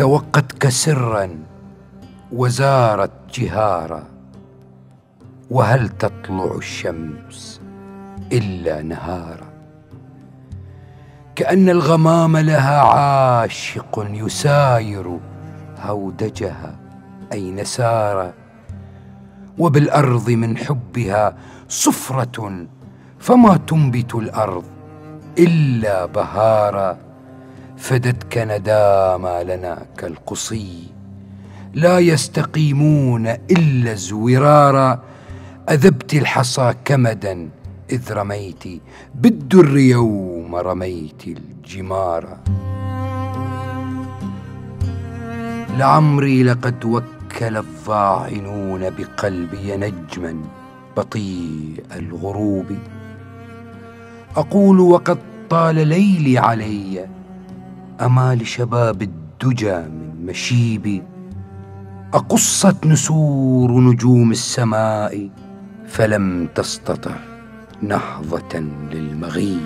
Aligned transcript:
توقتك 0.00 0.68
سرا 0.68 1.38
وزارت 2.32 3.10
جهارا 3.34 4.04
وهل 5.50 5.88
تطلع 5.88 6.56
الشمس 6.56 7.60
إلا 8.32 8.82
نهارا؟ 8.82 9.50
كأن 11.36 11.68
الغمام 11.68 12.36
لها 12.36 12.80
عاشق 12.80 14.06
يساير 14.10 15.18
هودجها 15.82 16.76
أين 17.32 17.64
سار 17.64 18.32
وبالأرض 19.58 20.30
من 20.30 20.56
حبها 20.56 21.36
صفرة 21.68 22.66
فما 23.18 23.56
تنبت 23.56 24.14
الأرض 24.14 24.64
إلا 25.38 26.06
بهارا. 26.06 27.09
فدتك 27.80 28.38
نداما 28.38 29.42
لنا 29.42 29.86
كالقصي. 29.98 30.82
لا 31.74 31.98
يستقيمون 31.98 33.26
إلا 33.26 33.94
زورارا 33.94 35.00
أذبت 35.70 36.14
الحصى 36.14 36.74
كمدا 36.84 37.48
إذ 37.90 38.12
رميت. 38.12 38.64
بالدر 39.14 39.76
يوم 39.76 40.54
رميت 40.56 41.22
الجمار. 41.26 42.36
لعمري 45.78 46.42
لقد 46.42 46.84
وكل 46.84 47.56
الظاعنون 47.56 48.90
بقلبي 48.90 49.76
نجما 49.76 50.36
بطيء 50.96 51.84
الغروب. 51.96 52.66
أقول 54.36 54.80
وقد 54.80 55.18
طال 55.50 55.74
ليلي 55.88 56.38
علي 56.38 57.19
اما 58.00 58.34
لشباب 58.34 59.02
الدجى 59.02 59.76
من 59.76 60.26
مشيبي 60.26 61.02
أقصت 62.14 62.86
نسور 62.86 63.80
نجوم 63.80 64.30
السماء 64.30 65.30
فلم 65.86 66.48
تستطع 66.54 67.16
نهضة 67.82 68.58
للمغيب. 68.92 69.60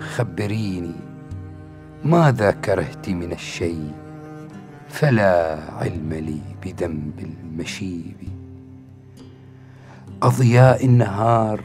خبريني 0.00 0.94
ماذا 2.04 2.50
كرهت 2.50 3.08
من 3.08 3.32
الشيء؟ 3.32 3.90
فلا 4.88 5.58
علم 5.78 6.12
لي 6.12 6.40
بذنب 6.64 7.18
المشيب. 7.18 8.16
أضياء 10.22 10.86
النهار 10.86 11.60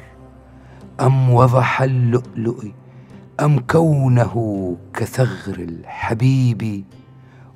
أم 0.99 1.29
وضح 1.29 1.81
اللؤلؤ 1.81 2.65
أم 3.39 3.59
كونه 3.59 4.35
كثغر 4.93 5.55
الحبيب؟ 5.59 6.83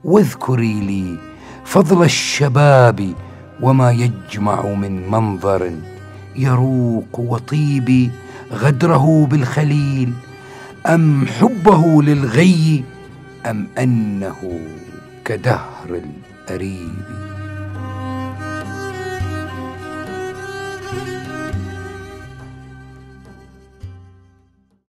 واذكري 0.03 0.73
لي 0.80 1.17
فضل 1.66 2.03
الشباب 2.03 3.13
وما 3.61 3.91
يجمع 3.91 4.66
من 4.66 5.11
منظر 5.11 5.72
يروق 6.36 7.19
وطيب 7.19 8.11
غدره 8.52 9.25
بالخليل. 9.25 10.13
أم 10.86 11.25
حبه 11.25 12.03
للغي 12.03 12.83
أم 13.45 13.67
أنه 13.78 14.59
كدهر 15.25 16.02
الأريب؟ 16.50 17.34